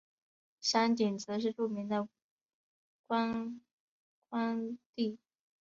[0.59, 2.07] 山顶则是著名的
[3.05, 3.61] 观
[4.29, 5.19] 光地。